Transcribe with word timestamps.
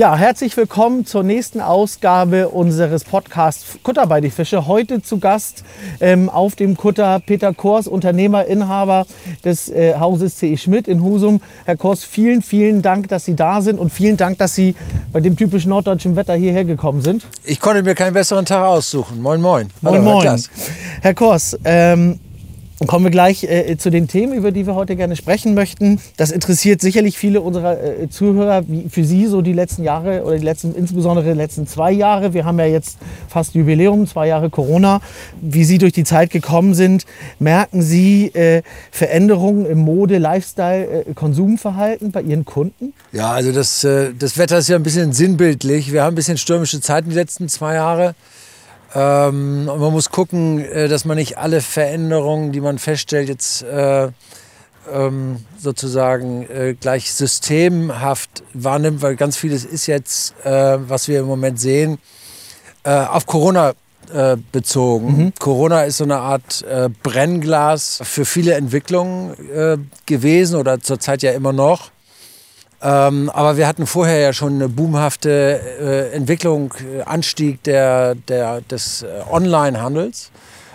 Ja, 0.00 0.16
herzlich 0.16 0.56
willkommen 0.56 1.04
zur 1.04 1.22
nächsten 1.22 1.60
Ausgabe 1.60 2.48
unseres 2.48 3.04
Podcasts 3.04 3.76
Kutter 3.82 4.06
bei 4.06 4.22
die 4.22 4.30
Fische. 4.30 4.66
Heute 4.66 5.02
zu 5.02 5.18
Gast 5.18 5.62
ähm, 6.00 6.30
auf 6.30 6.56
dem 6.56 6.74
Kutter 6.78 7.20
Peter 7.20 7.52
Kors, 7.52 7.86
Unternehmer, 7.86 8.46
Inhaber 8.46 9.04
des 9.44 9.68
äh, 9.68 9.96
Hauses 9.96 10.36
C.E. 10.36 10.56
Schmidt 10.56 10.88
in 10.88 11.02
Husum. 11.02 11.42
Herr 11.66 11.76
Kors, 11.76 12.02
vielen, 12.02 12.40
vielen 12.40 12.80
Dank, 12.80 13.08
dass 13.08 13.26
Sie 13.26 13.36
da 13.36 13.60
sind 13.60 13.78
und 13.78 13.92
vielen 13.92 14.16
Dank, 14.16 14.38
dass 14.38 14.54
Sie 14.54 14.74
bei 15.12 15.20
dem 15.20 15.36
typischen 15.36 15.68
norddeutschen 15.68 16.16
Wetter 16.16 16.32
hierher 16.32 16.64
gekommen 16.64 17.02
sind. 17.02 17.26
Ich 17.44 17.60
konnte 17.60 17.82
mir 17.82 17.94
keinen 17.94 18.14
besseren 18.14 18.46
Tag 18.46 18.64
aussuchen. 18.64 19.20
Moin, 19.20 19.42
moin. 19.42 19.68
Moin, 19.82 19.96
Hallo, 19.96 20.02
moin. 20.02 20.22
Herr, 20.24 20.38
Herr 21.02 21.14
Kors, 21.14 21.58
ähm, 21.62 22.18
und 22.80 22.86
kommen 22.86 23.04
wir 23.04 23.10
gleich 23.10 23.44
äh, 23.44 23.76
zu 23.76 23.90
den 23.90 24.08
Themen, 24.08 24.32
über 24.32 24.52
die 24.52 24.66
wir 24.66 24.74
heute 24.74 24.96
gerne 24.96 25.14
sprechen 25.14 25.52
möchten. 25.52 26.00
Das 26.16 26.30
interessiert 26.30 26.80
sicherlich 26.80 27.18
viele 27.18 27.42
unserer 27.42 27.78
äh, 27.78 28.08
Zuhörer, 28.08 28.64
wie 28.68 28.88
für 28.88 29.04
Sie 29.04 29.26
so 29.26 29.42
die 29.42 29.52
letzten 29.52 29.84
Jahre 29.84 30.24
oder 30.24 30.38
die 30.38 30.44
letzten, 30.44 30.74
insbesondere 30.74 31.26
die 31.32 31.36
letzten 31.36 31.66
zwei 31.66 31.92
Jahre. 31.92 32.32
Wir 32.32 32.46
haben 32.46 32.58
ja 32.58 32.64
jetzt 32.64 32.96
fast 33.28 33.54
Jubiläum, 33.54 34.06
zwei 34.06 34.28
Jahre 34.28 34.48
Corona. 34.48 35.02
Wie 35.42 35.64
Sie 35.64 35.76
durch 35.76 35.92
die 35.92 36.04
Zeit 36.04 36.30
gekommen 36.30 36.72
sind, 36.72 37.04
merken 37.38 37.82
Sie 37.82 38.28
äh, 38.28 38.62
Veränderungen 38.90 39.66
im 39.66 39.80
Mode, 39.80 40.16
Lifestyle, 40.16 41.04
äh, 41.06 41.14
Konsumverhalten 41.14 42.12
bei 42.12 42.22
Ihren 42.22 42.46
Kunden? 42.46 42.94
Ja, 43.12 43.32
also 43.32 43.52
das, 43.52 43.84
äh, 43.84 44.14
das 44.18 44.38
Wetter 44.38 44.56
ist 44.56 44.70
ja 44.70 44.76
ein 44.76 44.82
bisschen 44.82 45.12
sinnbildlich. 45.12 45.92
Wir 45.92 46.02
haben 46.02 46.14
ein 46.14 46.16
bisschen 46.16 46.38
stürmische 46.38 46.80
Zeiten 46.80 47.10
die 47.10 47.16
letzten 47.16 47.50
zwei 47.50 47.74
Jahre. 47.74 48.14
Ähm, 48.94 49.68
und 49.72 49.80
man 49.80 49.92
muss 49.92 50.10
gucken, 50.10 50.64
äh, 50.64 50.88
dass 50.88 51.04
man 51.04 51.16
nicht 51.16 51.38
alle 51.38 51.60
Veränderungen, 51.60 52.52
die 52.52 52.60
man 52.60 52.78
feststellt, 52.78 53.28
jetzt 53.28 53.62
äh, 53.62 54.08
ähm, 54.92 55.36
sozusagen 55.58 56.48
äh, 56.50 56.74
gleich 56.74 57.12
systemhaft 57.12 58.42
wahrnimmt, 58.54 59.02
weil 59.02 59.16
ganz 59.16 59.36
vieles 59.36 59.64
ist 59.64 59.86
jetzt, 59.86 60.34
äh, 60.44 60.78
was 60.80 61.08
wir 61.08 61.20
im 61.20 61.26
Moment 61.26 61.60
sehen, 61.60 61.98
äh, 62.82 62.90
auf 62.90 63.26
Corona 63.26 63.74
äh, 64.12 64.36
bezogen. 64.50 65.16
Mhm. 65.16 65.32
Corona 65.38 65.84
ist 65.84 65.98
so 65.98 66.04
eine 66.04 66.18
Art 66.18 66.64
Brennglas 67.02 68.00
für 68.02 68.24
viele 68.24 68.54
Entwicklungen 68.54 69.88
gewesen 70.06 70.56
oder 70.56 70.80
zurzeit 70.80 71.22
ja 71.22 71.30
immer 71.32 71.52
noch. 71.52 71.90
Ähm, 72.82 73.28
aber 73.30 73.56
wir 73.56 73.66
hatten 73.66 73.86
vorher 73.86 74.18
ja 74.18 74.32
schon 74.32 74.54
eine 74.54 74.68
boomhafte 74.68 75.60
äh, 75.80 76.16
Entwicklung, 76.16 76.72
äh, 76.98 77.02
Anstieg 77.02 77.62
der, 77.64 78.14
der, 78.14 78.62
des 78.62 79.02
äh, 79.02 79.06
Online-Handels. 79.30 80.30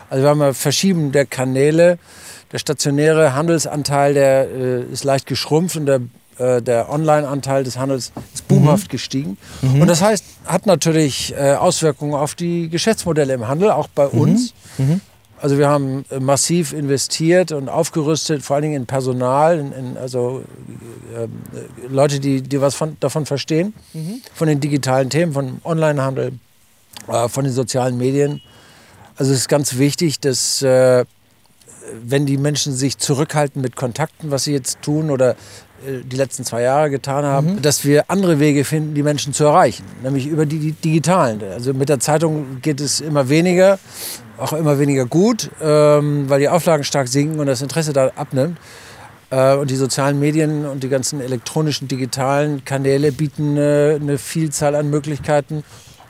Also 0.10 0.24
wir 0.24 0.30
haben 0.30 0.42
ja 0.42 0.54
verschiedene 0.54 1.26
Kanäle. 1.26 1.98
Der 2.52 2.60
stationäre 2.60 3.34
Handelsanteil, 3.34 4.14
der 4.14 4.48
äh, 4.50 4.82
ist 4.84 5.04
leicht 5.04 5.26
geschrumpft 5.26 5.78
und 5.78 5.88
der, 5.88 6.02
der 6.38 6.92
Online-Anteil 6.92 7.64
des 7.64 7.78
Handels 7.78 8.12
ist 8.34 8.46
boomhaft 8.50 8.88
mhm. 8.88 8.92
gestiegen. 8.92 9.38
Mhm. 9.62 9.82
Und 9.82 9.88
das 9.88 10.02
heißt, 10.02 10.26
hat 10.46 10.66
natürlich 10.66 11.34
Auswirkungen 11.38 12.14
auf 12.14 12.36
die 12.36 12.68
Geschäftsmodelle 12.68 13.34
im 13.34 13.48
Handel, 13.48 13.72
auch 13.72 13.88
bei 13.88 14.10
mhm. 14.12 14.20
uns. 14.20 14.54
Mhm. 14.78 15.00
Also 15.46 15.60
wir 15.60 15.70
haben 15.70 16.06
äh, 16.10 16.20
massiv 16.20 16.74
investiert 16.74 17.52
und 17.52 17.70
aufgerüstet, 17.70 18.42
vor 18.42 18.56
allen 18.56 18.64
Dingen 18.64 18.76
in 18.78 18.86
Personal, 18.88 19.60
in, 19.60 19.72
in 19.74 19.96
also 19.96 20.44
äh, 21.16 21.28
Leute, 21.88 22.20
die, 22.20 22.42
die 22.42 22.62
was 22.62 22.74
von, 22.74 22.98
davon 23.00 23.28
verstehen, 23.28 23.76
mhm. 23.94 24.24
von 24.34 24.48
den 24.48 24.60
digitalen 24.60 25.12
Themen, 25.12 25.34
von 25.34 25.62
Onlinehandel, 25.64 26.32
äh, 27.08 27.30
von 27.30 27.44
den 27.44 27.54
sozialen 27.54 27.96
Medien. 27.96 28.42
Also 29.18 29.34
es 29.34 29.42
ist 29.42 29.48
ganz 29.48 29.78
wichtig, 29.78 30.20
dass 30.20 30.64
äh, 30.64 31.06
wenn 32.04 32.26
die 32.26 32.38
Menschen 32.38 32.74
sich 32.74 32.98
zurückhalten 32.98 33.62
mit 33.62 33.76
Kontakten, 33.76 34.32
was 34.32 34.46
sie 34.46 34.52
jetzt 34.52 34.82
tun 34.82 35.12
oder 35.12 35.34
äh, 35.34 35.36
die 36.04 36.16
letzten 36.16 36.44
zwei 36.44 36.62
Jahre 36.62 36.90
getan 36.90 37.24
haben, 37.24 37.56
mhm. 37.56 37.62
dass 37.62 37.86
wir 37.86 38.10
andere 38.10 38.40
Wege 38.40 38.64
finden, 38.64 38.94
die 38.96 39.04
Menschen 39.04 39.34
zu 39.34 39.46
erreichen, 39.46 39.84
nämlich 40.04 40.28
über 40.28 40.46
die, 40.46 40.60
die 40.60 40.72
digitalen. 40.72 41.42
Also 41.54 41.74
mit 41.74 41.90
der 41.90 42.00
Zeitung 42.00 42.62
geht 42.62 42.82
es 42.82 43.02
immer 43.02 43.30
weniger 43.30 43.80
auch 44.38 44.54
immer 44.54 44.80
weniger 44.80 45.06
gut, 45.06 45.50
ähm, 45.62 46.30
weil 46.30 46.40
die 46.40 46.50
Auflagen 46.50 46.84
stark 46.84 47.08
sinken 47.08 47.40
und 47.40 47.48
das 47.48 47.62
Interesse 47.62 47.94
da 47.94 48.12
abnimmt. 48.16 48.58
Äh, 49.30 49.56
und 49.56 49.70
die 49.70 49.76
sozialen 49.76 50.20
Medien 50.20 50.66
und 50.66 50.84
die 50.84 50.90
ganzen 50.90 51.22
elektronischen, 51.22 51.88
digitalen 51.88 52.64
Kanäle 52.66 53.12
bieten 53.12 53.58
äh, 53.58 53.98
eine 54.00 54.18
Vielzahl 54.18 54.76
an 54.76 54.90
Möglichkeiten, 54.90 55.64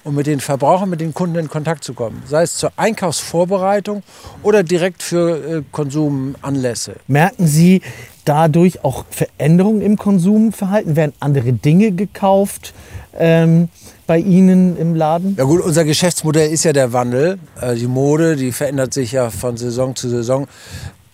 um 0.05 0.15
mit 0.15 0.27
den 0.27 0.39
Verbrauchern, 0.39 0.89
mit 0.89 1.01
den 1.01 1.13
Kunden 1.13 1.35
in 1.35 1.49
Kontakt 1.49 1.83
zu 1.83 1.93
kommen. 1.93 2.23
Sei 2.25 2.43
es 2.43 2.55
zur 2.55 2.71
Einkaufsvorbereitung 2.77 4.03
oder 4.43 4.63
direkt 4.63 5.03
für 5.03 5.57
äh, 5.57 5.63
Konsumanlässe. 5.71 6.95
Merken 7.07 7.47
Sie 7.47 7.81
dadurch 8.23 8.85
auch 8.85 9.05
Veränderungen 9.09 9.81
im 9.81 9.97
Konsumverhalten? 9.97 10.95
Werden 10.95 11.13
andere 11.19 11.51
Dinge 11.51 11.91
gekauft? 11.91 12.73
Ähm 13.17 13.69
bei 14.07 14.19
Ihnen 14.19 14.77
im 14.77 14.95
Laden? 14.95 15.35
Ja 15.37 15.45
gut, 15.45 15.61
unser 15.61 15.83
Geschäftsmodell 15.83 16.51
ist 16.51 16.63
ja 16.63 16.73
der 16.73 16.93
Wandel. 16.93 17.39
Äh, 17.59 17.75
die 17.75 17.87
Mode, 17.87 18.35
die 18.35 18.51
verändert 18.51 18.93
sich 18.93 19.11
ja 19.11 19.29
von 19.29 19.57
Saison 19.57 19.95
zu 19.95 20.09
Saison. 20.09 20.47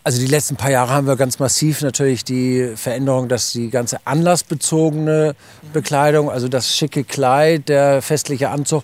Also 0.04 0.20
die 0.20 0.28
letzten 0.28 0.56
paar 0.56 0.72
Jahre 0.72 0.92
haben 0.92 1.06
wir 1.06 1.16
ganz 1.16 1.38
massiv 1.38 1.82
natürlich 1.82 2.24
die 2.24 2.72
Veränderung, 2.76 3.28
dass 3.28 3.52
die 3.52 3.70
ganze 3.70 4.00
anlassbezogene 4.06 5.36
Bekleidung, 5.74 6.32
also 6.32 6.48
das 6.48 6.76
schicke 6.76 7.04
Kleid, 7.04 7.70
der 7.70 8.02
festliche 8.02 8.50
Anzug, 8.50 8.84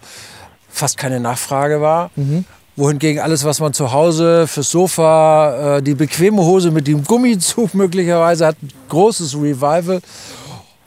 fast 0.69 0.97
keine 0.97 1.19
Nachfrage 1.19 1.81
war. 1.81 2.11
Mhm. 2.15 2.45
Wohingegen 2.75 3.19
alles, 3.19 3.43
was 3.43 3.59
man 3.59 3.73
zu 3.73 3.91
Hause 3.91 4.45
fürs 4.45 4.69
Sofa, 4.69 5.77
äh, 5.77 5.81
die 5.81 5.95
bequeme 5.95 6.43
Hose 6.43 6.69
mit 6.69 6.85
dem 6.85 7.03
Gummizug 7.03 7.73
möglicherweise 7.73 8.45
hat, 8.45 8.57
großes 8.89 9.33
Revival. 9.35 10.01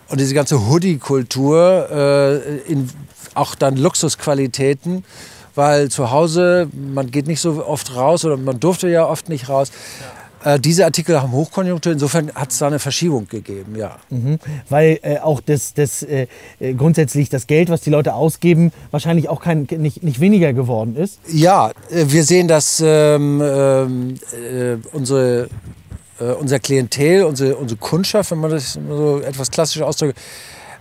Und 0.08 0.20
diese 0.20 0.34
ganze 0.34 0.68
Hoodie-Kultur 0.68 1.88
äh, 1.90 2.58
in 2.70 2.88
auch 3.34 3.56
dann 3.56 3.76
Luxusqualitäten, 3.76 5.04
weil 5.56 5.88
zu 5.88 6.12
Hause, 6.12 6.68
man 6.72 7.10
geht 7.10 7.26
nicht 7.26 7.40
so 7.40 7.64
oft 7.64 7.96
raus 7.96 8.24
oder 8.24 8.36
man 8.36 8.60
durfte 8.60 8.88
ja 8.88 9.04
oft 9.06 9.28
nicht 9.28 9.48
raus. 9.48 9.72
Ja. 10.00 10.19
Äh, 10.44 10.58
diese 10.58 10.84
Artikel 10.84 11.20
haben 11.20 11.32
Hochkonjunktur, 11.32 11.92
insofern 11.92 12.32
hat 12.34 12.50
es 12.50 12.58
da 12.58 12.66
eine 12.66 12.78
Verschiebung 12.78 13.28
gegeben, 13.28 13.76
ja. 13.76 13.96
Mhm. 14.08 14.38
Weil 14.68 14.98
äh, 15.02 15.18
auch 15.18 15.40
das, 15.40 15.74
das 15.74 16.02
äh, 16.02 16.26
äh, 16.58 16.74
grundsätzlich 16.74 17.28
das 17.28 17.46
Geld, 17.46 17.68
was 17.68 17.82
die 17.82 17.90
Leute 17.90 18.14
ausgeben, 18.14 18.72
wahrscheinlich 18.90 19.28
auch 19.28 19.42
kein, 19.42 19.66
nicht, 19.78 20.02
nicht 20.02 20.20
weniger 20.20 20.52
geworden 20.52 20.96
ist. 20.96 21.20
Ja, 21.28 21.70
äh, 21.90 22.06
wir 22.08 22.24
sehen, 22.24 22.48
dass 22.48 22.82
ähm, 22.84 23.40
ähm 23.42 24.14
äh, 24.32 24.76
unsere 24.92 25.48
unser 26.38 26.58
Klientel, 26.58 27.24
unsere, 27.24 27.56
unsere 27.56 27.80
Kundschaft, 27.80 28.30
wenn 28.30 28.40
man 28.40 28.50
das 28.50 28.74
so 28.74 29.20
etwas 29.20 29.50
klassisch 29.50 29.80
ausdrückt, 29.80 30.18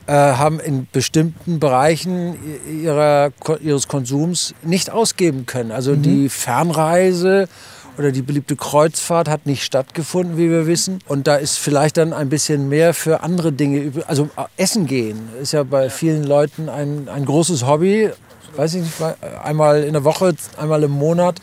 haben 0.06 0.60
in 0.60 0.86
bestimmten 0.92 1.60
Bereichen 1.60 2.36
ihrer, 2.84 3.32
ihres 3.62 3.88
Konsums 3.88 4.54
nicht 4.64 4.90
ausgeben 4.90 5.46
können. 5.46 5.72
Also 5.72 5.94
mhm. 5.94 6.02
die 6.02 6.28
Fernreise 6.28 7.48
oder 8.00 8.14
die 8.14 8.22
beliebte 8.22 8.56
Kreuzfahrt 8.56 9.28
hat 9.28 9.46
nicht 9.46 9.62
stattgefunden, 9.62 10.38
wie 10.38 10.50
wir 10.50 10.68
wissen. 10.68 11.00
Und 11.06 11.28
da 11.28 11.36
ist 11.36 11.58
vielleicht 11.58 11.98
dann 11.98 12.14
ein 12.14 12.30
bisschen 12.30 12.70
mehr 12.70 12.94
für 12.94 13.24
andere 13.24 13.52
Dinge. 13.52 13.92
Also 14.08 14.30
äh, 14.38 14.46
Essen 14.56 14.88
gehen 14.88 15.20
ist 15.42 15.52
ja 15.52 15.64
bei 15.64 15.90
vielen 15.90 16.24
Leuten 16.24 16.70
ein, 16.70 17.10
ein 17.10 17.26
großes 17.26 17.68
Hobby. 17.68 18.10
Weiß 18.56 18.74
ich 18.76 18.84
nicht, 18.84 18.94
einmal 19.44 19.84
in 19.84 19.94
der 19.94 20.06
Woche, 20.06 20.34
einmal 20.58 20.82
im 20.84 20.92
Monat 20.92 21.42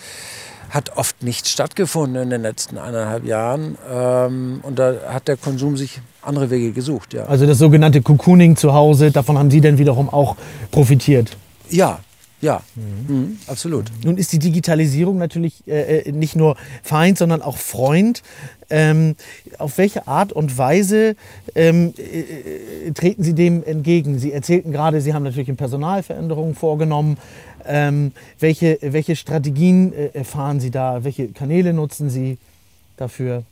hat 0.70 0.96
oft 0.96 1.22
nicht 1.22 1.46
stattgefunden 1.46 2.22
in 2.22 2.30
den 2.30 2.42
letzten 2.42 2.78
eineinhalb 2.78 3.24
Jahren. 3.24 3.76
Ähm, 3.92 4.60
und 4.62 4.78
da 4.78 4.94
hat 5.08 5.28
der 5.28 5.36
Konsum 5.36 5.76
sich 5.76 6.00
andere 6.22 6.50
Wege 6.50 6.72
gesucht. 6.72 7.12
Ja. 7.12 7.26
Also 7.26 7.46
das 7.46 7.58
sogenannte 7.58 8.00
Cocooning 8.00 8.56
zu 8.56 8.72
Hause, 8.72 9.10
davon 9.10 9.38
haben 9.38 9.50
Sie 9.50 9.60
dann 9.60 9.76
wiederum 9.76 10.08
auch 10.08 10.36
profitiert? 10.70 11.36
Ja, 11.68 12.00
ja, 12.40 12.62
mhm. 12.74 13.16
Mhm, 13.16 13.38
absolut. 13.46 13.90
Nun 14.04 14.18
ist 14.18 14.32
die 14.32 14.38
Digitalisierung 14.38 15.18
natürlich 15.18 15.66
äh, 15.66 16.00
äh, 16.00 16.12
nicht 16.12 16.36
nur 16.36 16.56
Feind, 16.82 17.18
sondern 17.18 17.42
auch 17.42 17.56
Freund. 17.56 18.22
Ähm, 18.68 19.14
auf 19.58 19.78
welche 19.78 20.08
Art 20.08 20.32
und 20.32 20.58
Weise 20.58 21.14
ähm, 21.54 21.94
äh, 21.96 22.90
treten 22.92 23.22
Sie 23.22 23.32
dem 23.32 23.62
entgegen? 23.64 24.18
Sie 24.18 24.32
erzählten 24.32 24.72
gerade, 24.72 25.00
Sie 25.00 25.14
haben 25.14 25.22
natürlich 25.22 25.54
Personalveränderungen 25.56 26.54
vorgenommen. 26.54 27.16
Ähm, 27.64 28.12
welche, 28.38 28.78
welche 28.82 29.16
Strategien 29.16 29.92
äh, 29.92 30.24
fahren 30.24 30.60
Sie 30.60 30.70
da? 30.70 31.04
Welche 31.04 31.28
Kanäle 31.28 31.72
nutzen 31.72 32.10
Sie 32.10 32.38
dafür? 32.96 33.44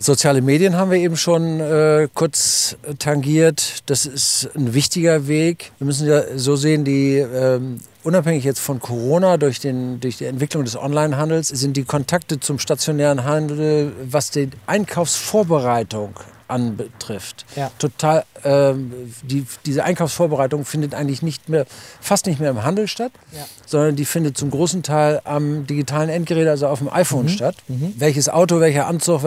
Soziale 0.00 0.42
Medien 0.42 0.76
haben 0.76 0.92
wir 0.92 0.98
eben 0.98 1.16
schon 1.16 1.58
äh, 1.58 2.06
kurz 2.14 2.76
tangiert. 3.00 3.82
Das 3.86 4.06
ist 4.06 4.48
ein 4.54 4.72
wichtiger 4.72 5.26
Weg. 5.26 5.72
Wir 5.78 5.86
müssen 5.86 6.06
ja 6.06 6.22
so 6.36 6.54
sehen, 6.54 6.84
die 6.84 7.16
ähm, 7.16 7.80
unabhängig 8.04 8.44
jetzt 8.44 8.60
von 8.60 8.78
Corona 8.78 9.38
durch, 9.38 9.58
den, 9.58 9.98
durch 9.98 10.18
die 10.18 10.26
Entwicklung 10.26 10.64
des 10.64 10.76
Onlinehandels 10.76 11.48
sind 11.48 11.76
die 11.76 11.82
Kontakte 11.82 12.38
zum 12.38 12.60
stationären 12.60 13.24
Handel, 13.24 13.92
was 14.08 14.30
die 14.30 14.50
Einkaufsvorbereitung 14.66 16.14
anbetrifft. 16.46 17.44
Ja. 17.56 17.70
Total, 17.78 18.24
ähm, 18.44 18.92
die, 19.22 19.46
diese 19.66 19.84
Einkaufsvorbereitung 19.84 20.64
findet 20.64 20.94
eigentlich 20.94 21.22
nicht 21.22 21.48
mehr, 21.48 21.66
fast 22.00 22.26
nicht 22.26 22.40
mehr 22.40 22.50
im 22.50 22.62
Handel 22.62 22.88
statt, 22.88 23.12
ja. 23.32 23.44
sondern 23.66 23.96
die 23.96 24.04
findet 24.04 24.38
zum 24.38 24.50
großen 24.50 24.82
Teil 24.82 25.20
am 25.24 25.66
digitalen 25.66 26.08
Endgerät, 26.08 26.48
also 26.48 26.68
auf 26.68 26.78
dem 26.78 26.88
iPhone 26.88 27.24
mhm. 27.24 27.30
statt. 27.30 27.56
Mhm. 27.68 27.94
Welches 27.98 28.28
Auto, 28.28 28.60
welcher 28.60 28.86
Anzug, 28.86 29.22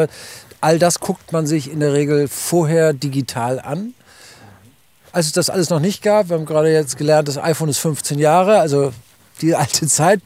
All 0.62 0.78
das 0.78 1.00
guckt 1.00 1.34
man 1.34 1.48
sich 1.48 1.72
in 1.72 1.80
der 1.80 1.94
Regel 1.94 2.28
vorher 2.28 2.94
digital 2.94 3.60
an. 3.60 3.94
als 5.12 5.26
es 5.26 5.32
das 5.34 5.50
alles 5.50 5.70
noch 5.70 5.80
nicht 5.80 6.04
gab, 6.04 6.30
wir 6.30 6.38
haben 6.38 6.46
gerade 6.46 6.72
jetzt 6.72 6.98
gelernt, 6.98 7.28
das 7.28 7.38
iPhone 7.38 7.68
ist 7.68 7.80
15 7.80 8.20
Jahre, 8.20 8.60
also 8.60 8.94
die 9.42 9.56
alte 9.64 9.88
Zeit 9.88 10.22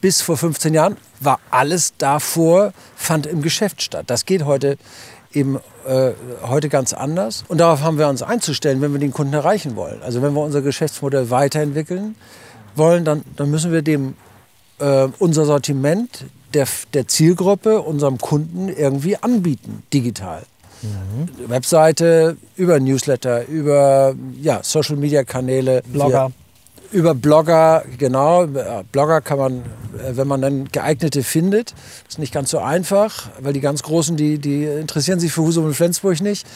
bis 0.00 0.22
vor 0.22 0.36
15 0.36 0.72
Jahren 0.72 0.96
war 1.18 1.40
alles 1.50 1.92
davor, 1.98 2.72
fand 2.96 3.26
im 3.26 3.42
Geschäft 3.42 3.82
statt. 3.82 4.04
Das 4.06 4.24
geht 4.24 4.44
heute 4.44 4.78
eben 5.32 5.58
äh, 5.86 6.12
heute 6.42 6.68
ganz 6.68 6.92
anders. 6.92 7.44
Und 7.48 7.58
darauf 7.58 7.82
haben 7.82 7.98
wir 7.98 8.08
uns 8.08 8.22
einzustellen, 8.22 8.80
wenn 8.80 8.92
wir 8.92 8.98
den 8.98 9.12
Kunden 9.12 9.34
erreichen 9.34 9.76
wollen. 9.76 10.02
Also 10.02 10.22
wenn 10.22 10.32
wir 10.32 10.40
unser 10.40 10.62
Geschäftsmodell 10.62 11.30
weiterentwickeln 11.30 12.16
wollen, 12.74 13.04
dann, 13.04 13.22
dann 13.36 13.50
müssen 13.50 13.72
wir 13.72 13.82
dem 13.82 14.14
äh, 14.78 15.08
unser 15.18 15.44
Sortiment 15.44 16.24
der, 16.54 16.66
der 16.94 17.08
Zielgruppe, 17.08 17.80
unserem 17.82 18.18
Kunden 18.18 18.68
irgendwie 18.68 19.16
anbieten, 19.16 19.82
digital. 19.92 20.42
Mhm. 20.82 21.50
Webseite, 21.50 22.36
über 22.56 22.80
Newsletter, 22.80 23.46
über 23.46 24.14
ja, 24.40 24.60
Social-Media-Kanäle. 24.62 25.82
Blogger. 25.86 26.30
Wir, 26.90 26.98
über 27.00 27.14
Blogger, 27.14 27.84
genau. 27.98 28.46
Blogger 28.90 29.20
kann 29.20 29.38
man, 29.38 29.58
äh, 29.58 30.16
wenn 30.16 30.26
man 30.26 30.40
dann 30.40 30.68
geeignete 30.68 31.22
findet, 31.22 31.74
ist 32.08 32.18
nicht 32.18 32.32
ganz 32.32 32.50
so 32.50 32.58
einfach, 32.58 33.28
weil 33.40 33.52
die 33.52 33.60
ganz 33.60 33.82
Großen, 33.82 34.16
die, 34.16 34.38
die 34.38 34.64
interessieren 34.64 35.20
sich 35.20 35.32
für 35.32 35.42
Husum 35.42 35.66
und 35.66 35.74
Flensburg 35.74 36.20
nicht. 36.20 36.46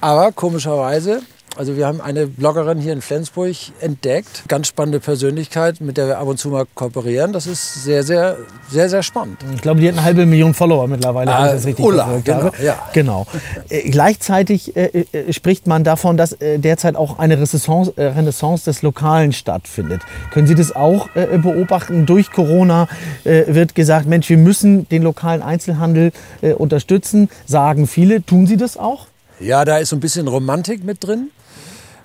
Aber 0.00 0.32
komischerweise 0.32 1.22
also 1.56 1.76
wir 1.76 1.86
haben 1.86 2.00
eine 2.00 2.26
Bloggerin 2.26 2.78
hier 2.78 2.92
in 2.92 3.00
Flensburg 3.00 3.54
entdeckt, 3.80 4.44
ganz 4.48 4.66
spannende 4.66 4.98
Persönlichkeit, 4.98 5.80
mit 5.80 5.96
der 5.96 6.08
wir 6.08 6.18
ab 6.18 6.26
und 6.26 6.38
zu 6.38 6.48
mal 6.48 6.66
kooperieren. 6.74 7.32
Das 7.32 7.46
ist 7.46 7.84
sehr, 7.84 8.02
sehr, 8.02 8.36
sehr, 8.68 8.88
sehr 8.88 9.02
spannend. 9.04 9.38
Ich 9.54 9.62
glaube, 9.62 9.80
die 9.80 9.86
hat 9.86 9.94
eine 9.94 10.04
halbe 10.04 10.26
Million 10.26 10.52
Follower 10.52 10.88
mittlerweile, 10.88 11.30
wenn 11.30 11.46
ich 11.46 11.52
das 11.52 11.66
richtig 11.66 11.84
Ulla, 11.84 12.04
verfolgt 12.04 12.24
genau, 12.24 12.42
habe. 12.44 12.64
ja. 12.64 12.76
genau. 12.92 13.26
Äh, 13.68 13.88
gleichzeitig 13.88 14.76
äh, 14.76 15.04
äh, 15.12 15.32
spricht 15.32 15.66
man 15.68 15.84
davon, 15.84 16.16
dass 16.16 16.32
äh, 16.32 16.58
derzeit 16.58 16.96
auch 16.96 17.18
eine 17.20 17.34
Renaissance, 17.34 17.92
äh, 17.96 18.06
Renaissance 18.06 18.64
des 18.64 18.82
Lokalen 18.82 19.32
stattfindet. 19.32 20.02
Können 20.32 20.48
Sie 20.48 20.56
das 20.56 20.74
auch 20.74 21.08
äh, 21.14 21.38
beobachten? 21.38 22.04
Durch 22.06 22.32
Corona 22.32 22.88
äh, 23.22 23.44
wird 23.46 23.76
gesagt, 23.76 24.06
Mensch, 24.06 24.28
wir 24.28 24.38
müssen 24.38 24.88
den 24.88 25.02
lokalen 25.02 25.42
Einzelhandel 25.42 26.10
äh, 26.42 26.52
unterstützen. 26.52 27.28
Sagen 27.46 27.86
viele. 27.86 28.24
Tun 28.24 28.46
Sie 28.46 28.56
das 28.56 28.76
auch? 28.76 29.06
Ja, 29.40 29.64
da 29.64 29.78
ist 29.78 29.88
so 29.90 29.96
ein 29.96 30.00
bisschen 30.00 30.28
Romantik 30.28 30.84
mit 30.84 31.02
drin. 31.04 31.30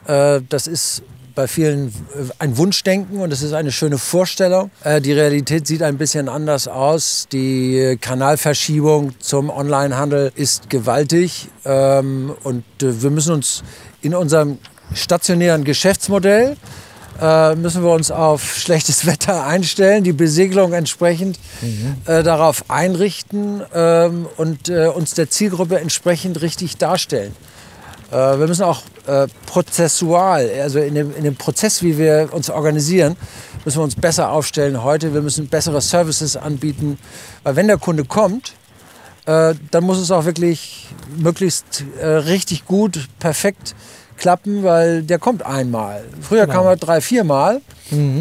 Äh, 0.08 0.42
Das 0.50 0.68
ist 0.68 1.04
bei 1.36 1.48
vielen 1.48 1.88
äh, 1.88 1.92
ein 2.40 2.58
Wunschdenken 2.58 3.20
und 3.20 3.32
es 3.32 3.42
ist 3.42 3.54
eine 3.54 3.72
schöne 3.72 3.98
Vorstellung. 3.98 4.72
Äh, 4.84 5.00
Die 5.00 5.14
Realität 5.14 5.68
sieht 5.68 5.84
ein 5.84 5.98
bisschen 5.98 6.28
anders 6.28 6.68
aus. 6.68 7.28
Die 7.32 7.98
Kanalverschiebung 8.02 9.14
zum 9.20 9.50
Onlinehandel 9.50 10.32
ist 10.36 10.70
gewaltig 10.70 11.48
ähm, 11.66 12.34
und 12.44 12.64
wir 12.80 13.10
müssen 13.12 13.34
uns 13.36 13.64
in 14.02 14.16
unserem 14.16 14.58
stationären 14.94 15.64
Geschäftsmodell 15.64 16.58
äh, 17.22 17.56
müssen 17.56 17.84
wir 17.84 17.92
uns 17.92 18.12
auf 18.12 18.58
schlechtes 18.58 19.06
Wetter 19.06 19.46
einstellen, 19.46 20.04
die 20.04 20.14
Besegelung 20.14 20.74
entsprechend 20.74 21.40
äh, 22.06 22.24
darauf 22.24 22.70
einrichten 22.70 23.62
ähm, 23.74 24.28
und 24.38 24.70
äh, 24.70 24.88
uns 24.88 25.14
der 25.14 25.30
Zielgruppe 25.30 25.80
entsprechend 25.80 26.42
richtig 26.42 26.78
darstellen. 26.78 27.36
Äh, 28.12 28.16
wir 28.16 28.48
müssen 28.48 28.64
auch 28.64 28.82
äh, 29.08 29.28
prozessual, 29.46 30.50
also 30.62 30.80
in 30.80 30.96
dem, 30.96 31.16
in 31.16 31.24
dem 31.24 31.36
Prozess, 31.36 31.84
wie 31.84 31.98
wir 31.98 32.30
uns 32.32 32.50
organisieren, 32.50 33.16
müssen 33.66 33.80
wir 33.80 33.84
uns 33.84 33.96
besser 33.96 34.32
aufstellen 34.32 34.84
heute. 34.84 35.14
Wir 35.14 35.22
müssen 35.22 35.48
bessere 35.48 35.82
Services 35.82 36.38
anbieten. 36.38 36.98
Weil 37.44 37.56
wenn 37.58 37.68
der 37.68 37.78
Kunde 37.78 38.06
kommt, 38.06 38.54
dann 39.26 39.84
muss 39.84 40.00
es 40.00 40.10
auch 40.10 40.26
wirklich 40.26 40.88
möglichst 41.18 41.84
richtig 42.02 42.66
gut, 42.66 43.08
perfekt 43.20 43.76
klappen, 44.20 44.64
weil 44.64 45.04
der 45.04 45.20
kommt 45.20 45.46
einmal. 45.46 46.04
Früher 46.22 46.48
kam 46.48 46.66
er 46.66 46.76
drei, 46.76 47.02
viermal, 47.02 47.62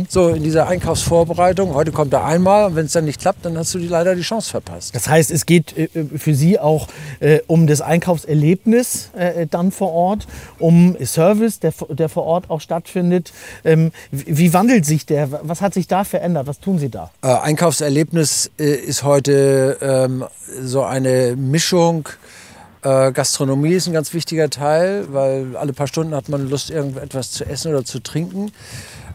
so 0.09 0.29
in 0.29 0.43
dieser 0.43 0.67
Einkaufsvorbereitung. 0.67 1.75
Heute 1.75 1.93
kommt 1.93 2.13
er 2.13 2.25
einmal 2.25 2.67
und 2.67 2.77
wenn 2.77 2.87
es 2.87 2.93
dann 2.93 3.05
nicht 3.05 3.21
klappt, 3.21 3.45
dann 3.45 3.59
hast 3.59 3.75
du 3.75 3.79
die, 3.79 3.89
leider 3.89 4.15
die 4.15 4.23
Chance 4.23 4.51
verpasst. 4.51 4.95
Das 4.95 5.09
heißt, 5.09 5.31
es 5.31 5.45
geht 5.45 5.77
äh, 5.77 5.89
für 6.17 6.35
Sie 6.35 6.59
auch 6.59 6.89
äh, 7.21 7.41
um 7.47 7.67
das 7.67 7.81
Einkaufserlebnis 7.81 9.11
äh, 9.17 9.47
dann 9.47 9.71
vor 9.71 9.93
Ort, 9.93 10.27
um 10.59 10.97
Service, 11.05 11.61
der, 11.61 11.75
der 11.91 12.09
vor 12.09 12.25
Ort 12.25 12.49
auch 12.49 12.61
stattfindet. 12.61 13.33
Ähm, 13.65 13.93
wie 14.11 14.55
wandelt 14.55 14.87
sich 14.87 15.05
der? 15.05 15.29
Was 15.43 15.61
hat 15.61 15.75
sich 15.75 15.87
da 15.87 16.05
verändert? 16.05 16.47
Was 16.47 16.61
tun 16.61 16.79
Sie 16.79 16.89
da? 16.89 17.11
Äh, 17.23 17.29
Einkaufserlebnis 17.29 18.51
äh, 18.59 18.75
ist 18.75 19.03
heute 19.03 19.77
ähm, 19.83 20.25
so 20.63 20.83
eine 20.83 21.37
Mischung. 21.37 22.09
Äh, 22.83 23.13
Gastronomie 23.13 23.73
ist 23.73 23.87
ein 23.87 23.93
ganz 23.93 24.15
wichtiger 24.15 24.51
Teil, 24.51 25.07
weil 25.11 25.57
alle 25.57 25.73
paar 25.73 25.87
Stunden 25.87 26.15
hat 26.15 26.29
man 26.29 26.49
Lust, 26.49 26.71
irgendetwas 26.71 27.33
zu 27.33 27.45
essen 27.45 27.73
oder 27.73 27.85
zu 27.85 28.01
trinken. 28.01 28.53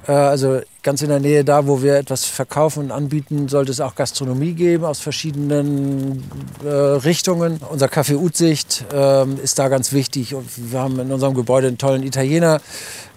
Äh, 0.08 0.12
also 0.12 0.62
ganz 0.82 1.02
in 1.02 1.10
der 1.10 1.20
Nähe 1.20 1.44
da, 1.44 1.66
wo 1.66 1.82
wir 1.82 1.96
etwas 1.96 2.26
verkaufen 2.26 2.86
und 2.86 2.92
anbieten, 2.92 3.48
sollte 3.48 3.72
es 3.72 3.80
auch 3.80 3.96
Gastronomie 3.96 4.54
geben 4.54 4.84
aus 4.84 5.00
verschiedenen 5.00 6.24
äh, 6.64 6.68
Richtungen. 6.68 7.62
Unser 7.70 7.88
Café 7.88 8.16
Utsicht 8.16 8.86
ähm, 8.94 9.38
ist 9.42 9.60
da 9.60 9.70
ganz 9.70 9.94
wichtig 9.94 10.36
und 10.36 10.50
wir 10.72 10.80
haben 10.80 11.00
in 11.00 11.12
unserem 11.12 11.34
Gebäude 11.34 11.68
einen 11.68 11.78
tollen 11.78 12.04
Italiener, 12.04 12.60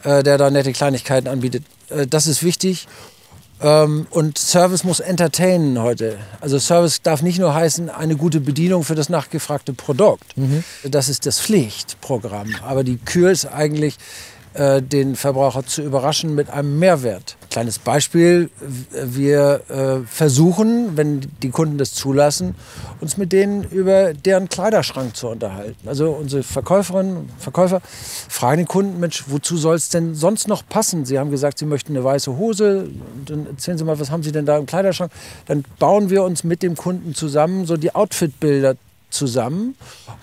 äh, 0.05 0.23
der 0.23 0.39
da 0.39 0.51
nette 0.51 0.73
Kleinigkeiten 0.73 1.29
anbietet. 1.29 1.65
Äh, 1.89 2.07
das 2.07 2.27
ist 2.27 2.43
wichtig. 2.43 2.87
Ähm, 3.61 4.07
und 4.11 4.39
Service 4.39 4.85
muss 4.85 5.01
entertainen 5.01 5.81
heute. 5.81 6.19
Also 6.41 6.59
Service 6.59 7.03
darf 7.03 7.23
nicht 7.23 7.39
nur 7.39 7.55
heißen, 7.55 7.89
eine 7.91 8.17
gute 8.17 8.41
Bedienung 8.41 8.85
für 8.85 8.95
das 8.95 9.09
nachgefragte 9.09 9.73
Produkt. 9.73 10.35
Das 10.85 11.09
ist 11.09 11.27
das 11.27 11.41
Pflichtprogramm. 11.41 12.55
Aber 12.63 12.85
die 12.85 12.99
Kür 12.99 13.31
ist 13.31 13.47
eigentlich, 13.47 13.97
äh, 14.55 14.83
den 14.83 15.17
Verbraucher 15.17 15.67
zu 15.67 15.83
überraschen 15.83 16.35
mit 16.35 16.51
einem 16.51 16.79
Mehrwert. 16.79 17.37
Kleines 17.57 17.79
Beispiel, 17.79 18.51
wir 18.91 19.63
äh, 19.71 20.07
versuchen, 20.07 20.99
wenn 20.99 21.23
die 21.43 21.49
Kunden 21.49 21.79
das 21.79 21.95
zulassen, 21.95 22.55
uns 23.01 23.17
mit 23.17 23.33
denen 23.33 23.65
über 23.65 24.13
deren 24.13 24.51
Kleiderschrank 24.51 25.17
zu 25.17 25.29
unterhalten. 25.29 25.89
Also 25.89 26.11
unsere 26.11 26.43
Verkäuferinnen 26.43 27.17
und 27.17 27.31
Verkäufer 27.39 27.81
fragen 28.29 28.59
den 28.59 28.69
Kunden, 28.69 29.01
Mensch, 29.01 29.25
wozu 29.29 29.57
soll 29.57 29.77
es 29.77 29.89
denn 29.89 30.15
sonst 30.15 30.49
noch 30.49 30.69
passen? 30.69 31.07
Sie 31.07 31.19
haben 31.19 31.31
gesagt, 31.31 31.57
Sie 31.59 31.65
möchten 31.65 31.97
eine 31.97 32.05
weiße 32.05 32.37
Hose. 32.37 32.91
Dann 33.25 33.47
erzählen 33.47 33.79
Sie 33.79 33.85
mal, 33.85 33.99
was 33.99 34.11
haben 34.11 34.23
Sie 34.23 34.33
denn 34.33 34.45
da 34.45 34.59
im 34.59 34.67
Kleiderschrank? 34.67 35.11
Dann 35.47 35.65
bauen 35.79 36.11
wir 36.11 36.25
uns 36.25 36.45
mit 36.45 36.63
dem 36.63 36.77
Kunden 36.77 37.15
zusammen 37.15 37.65
so 37.65 37.79
die 37.79 37.95
Outfitbilder 37.95 38.77
zusammen 39.09 39.77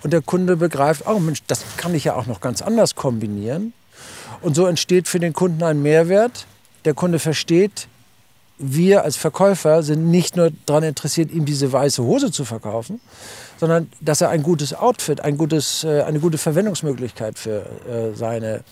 und 0.04 0.14
der 0.14 0.22
Kunde 0.22 0.56
begreift, 0.56 1.08
oh 1.08 1.18
Mensch, 1.18 1.42
das 1.48 1.64
kann 1.78 1.96
ich 1.96 2.04
ja 2.04 2.14
auch 2.14 2.28
noch 2.28 2.42
ganz 2.42 2.62
anders 2.62 2.94
kombinieren. 2.94 3.74
Und 4.44 4.56
so 4.56 4.68
entsteht 4.68 5.08
für 5.08 5.20
den 5.20 5.34
Kunden 5.34 5.64
ein 5.64 5.82
Mehrwert. 5.82 6.46
Der 6.86 6.94
Kunde 6.94 7.20
versteht, 7.20 7.88
wir 8.58 9.04
als 9.04 9.16
Verkäufer 9.16 9.84
sind 9.84 10.10
nicht 10.10 10.36
nur 10.38 10.52
daran 10.66 10.84
interessiert, 10.84 11.32
ihm 11.32 11.46
diese 11.46 11.72
weiße 11.72 12.04
Hose 12.04 12.32
zu 12.32 12.46
verkaufen, 12.46 13.02
sondern 13.60 13.90
dass 14.00 14.22
er 14.22 14.30
ein 14.30 14.44
gutes 14.44 14.74
Outfit, 14.74 15.22
ein 15.22 15.38
gutes, 15.38 15.84
äh, 15.84 16.04
eine 16.04 16.20
gute 16.20 16.38
Verwendungsmöglichkeit 16.38 17.40
für 17.40 17.66
äh, 17.90 18.16
seine 18.16 18.64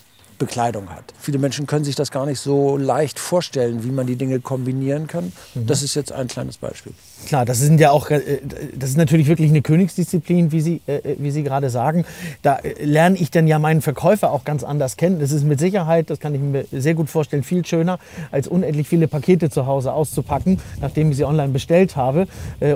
Bekleidung 0.42 0.90
hat. 0.90 1.04
Viele 1.20 1.38
Menschen 1.38 1.68
können 1.68 1.84
sich 1.84 1.94
das 1.94 2.10
gar 2.10 2.26
nicht 2.26 2.40
so 2.40 2.76
leicht 2.76 3.20
vorstellen, 3.20 3.84
wie 3.84 3.92
man 3.92 4.08
die 4.08 4.16
Dinge 4.16 4.40
kombinieren 4.40 5.06
kann. 5.06 5.32
Das 5.54 5.84
ist 5.84 5.94
jetzt 5.94 6.10
ein 6.10 6.26
kleines 6.26 6.56
Beispiel. 6.56 6.92
Klar, 7.26 7.44
das 7.44 7.60
sind 7.60 7.80
ja 7.80 7.92
auch, 7.92 8.10
äh, 8.10 8.40
das 8.76 8.90
ist 8.90 8.96
natürlich 8.96 9.28
wirklich 9.28 9.50
eine 9.50 9.62
Königsdisziplin, 9.62 10.50
wie 10.50 10.60
Sie, 10.60 10.80
äh, 10.86 11.14
wie 11.18 11.30
Sie 11.30 11.44
gerade 11.44 11.70
sagen. 11.70 12.04
Da 12.42 12.56
äh, 12.56 12.84
lerne 12.84 13.16
ich 13.18 13.30
dann 13.30 13.46
ja 13.46 13.60
meinen 13.60 13.82
Verkäufer 13.82 14.32
auch 14.32 14.44
ganz 14.44 14.64
anders 14.64 14.96
kennen. 14.96 15.20
Das 15.20 15.30
ist 15.30 15.44
mit 15.44 15.60
Sicherheit, 15.60 16.10
das 16.10 16.18
kann 16.18 16.34
ich 16.34 16.40
mir 16.40 16.64
sehr 16.72 16.94
gut 16.94 17.08
vorstellen, 17.08 17.44
viel 17.44 17.64
schöner, 17.64 18.00
als 18.32 18.48
unendlich 18.48 18.88
viele 18.88 19.06
Pakete 19.06 19.50
zu 19.50 19.66
Hause 19.66 19.92
auszupacken, 19.92 20.60
nachdem 20.80 21.10
ich 21.10 21.18
sie 21.18 21.24
online 21.24 21.52
bestellt 21.52 21.96
habe 21.96 22.26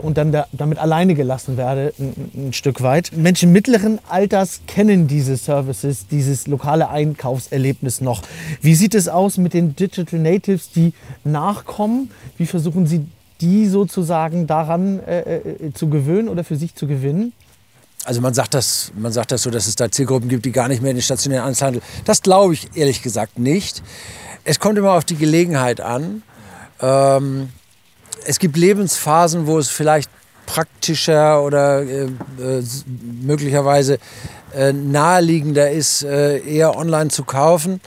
und 0.02 0.16
dann 0.16 0.32
da, 0.32 0.46
damit 0.52 0.78
alleine 0.78 1.14
gelassen 1.14 1.56
werde, 1.56 1.92
ein, 1.98 2.30
ein 2.48 2.52
Stück 2.52 2.82
weit. 2.82 3.10
Menschen 3.16 3.52
mittleren 3.52 3.98
Alters 4.08 4.60
kennen 4.66 5.08
diese 5.08 5.36
Services, 5.36 6.06
dieses 6.06 6.46
lokale 6.46 6.88
Einkaufserlebnis 7.56 8.00
noch. 8.00 8.22
Wie 8.60 8.74
sieht 8.74 8.94
es 8.94 9.08
aus 9.08 9.38
mit 9.38 9.54
den 9.54 9.74
Digital 9.74 10.20
Natives, 10.20 10.70
die 10.70 10.92
nachkommen? 11.24 12.10
Wie 12.36 12.46
versuchen 12.46 12.86
Sie 12.86 13.06
die 13.40 13.66
sozusagen 13.66 14.46
daran 14.46 15.00
äh, 15.00 15.36
äh, 15.36 15.72
zu 15.74 15.88
gewöhnen 15.88 16.28
oder 16.28 16.44
für 16.44 16.56
sich 16.56 16.74
zu 16.74 16.86
gewinnen? 16.86 17.32
Also 18.04 18.20
man 18.20 18.34
sagt, 18.34 18.54
das, 18.54 18.92
man 18.96 19.12
sagt 19.12 19.32
das 19.32 19.42
so, 19.42 19.50
dass 19.50 19.66
es 19.66 19.74
da 19.74 19.90
Zielgruppen 19.90 20.28
gibt, 20.28 20.44
die 20.44 20.52
gar 20.52 20.68
nicht 20.68 20.80
mehr 20.80 20.92
in 20.92 20.96
den 20.96 21.02
stationären 21.02 21.48
Einzelhandel. 21.48 21.82
Das 22.04 22.22
glaube 22.22 22.54
ich 22.54 22.68
ehrlich 22.74 23.02
gesagt 23.02 23.38
nicht. 23.38 23.82
Es 24.44 24.60
kommt 24.60 24.78
immer 24.78 24.92
auf 24.92 25.04
die 25.04 25.16
Gelegenheit 25.16 25.80
an. 25.80 26.22
Ähm, 26.80 27.48
es 28.24 28.38
gibt 28.38 28.56
Lebensphasen, 28.56 29.46
wo 29.46 29.58
es 29.58 29.68
vielleicht 29.68 30.10
praktischer 30.46 31.42
oder 31.42 31.82
äh, 31.82 32.04
äh, 32.04 32.62
möglicherweise 33.22 33.98
äh, 34.54 34.72
naheliegender 34.72 35.70
ist, 35.70 36.02
äh, 36.02 36.38
eher 36.38 36.76
online 36.76 37.10
zu 37.10 37.24
kaufen. 37.24 37.80